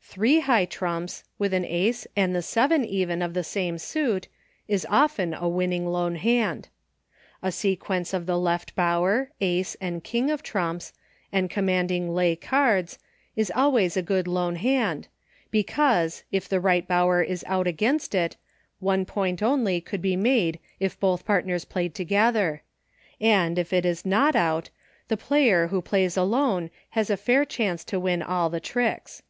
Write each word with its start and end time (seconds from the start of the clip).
Three 0.00 0.40
high 0.40 0.64
trumps, 0.64 1.24
with 1.38 1.52
an 1.52 1.66
Ace 1.66 2.06
and 2.16 2.34
the 2.34 2.40
seven 2.40 2.86
even 2.86 3.20
of 3.20 3.34
the 3.34 3.44
same 3.44 3.76
suit, 3.76 4.28
is 4.66 4.86
often 4.88 5.34
a 5.34 5.46
winning 5.46 5.86
lone 5.86 6.14
hand. 6.14 6.68
A 7.42 7.52
sequence 7.52 8.14
of 8.14 8.24
the 8.24 8.38
Left 8.38 8.74
Bower, 8.74 9.30
Ace, 9.42 9.76
and 9.82 10.02
King 10.02 10.30
of 10.30 10.42
trumps, 10.42 10.94
and 11.30 11.50
commanding 11.50 12.14
lay 12.14 12.34
cards, 12.34 12.98
is 13.36 13.52
always 13.54 13.94
a 13.94 14.00
good 14.00 14.26
lone 14.26 14.56
hand, 14.56 15.08
because, 15.50 16.24
if 16.32 16.48
the 16.48 16.66
Eight 16.66 16.88
Bower 16.88 17.22
is 17.22 17.44
out 17.46 17.66
against 17.66 18.14
it, 18.14 18.38
one 18.80 19.04
point 19.04 19.42
only 19.42 19.82
could 19.82 20.00
be 20.00 20.16
made 20.16 20.58
if 20.80 20.98
both 20.98 21.26
partners 21.26 21.66
played 21.66 21.94
to 21.96 22.06
gether; 22.06 22.62
and, 23.20 23.58
if 23.58 23.70
it 23.70 23.84
is 23.84 24.06
not 24.06 24.34
out, 24.34 24.70
the 25.08 25.18
player, 25.18 25.66
who 25.66 25.82
Plays 25.82 26.16
Alone, 26.16 26.70
has 26.92 27.10
a 27.10 27.18
fair 27.18 27.44
chance 27.44 27.84
to 27.84 28.00
win 28.00 28.22
all 28.22 28.48
the 28.48 28.60
tricks. 28.60 29.22